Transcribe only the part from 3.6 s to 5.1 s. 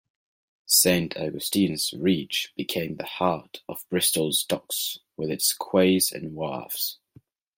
of Bristol's docks